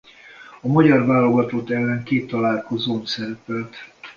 [0.61, 3.75] A magyar válogatott ellen két találkozón szerepelt.